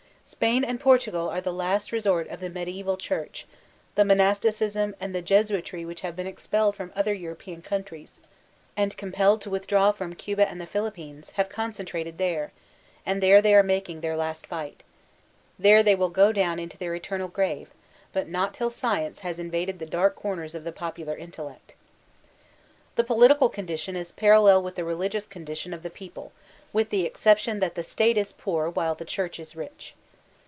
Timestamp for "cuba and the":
10.15-10.65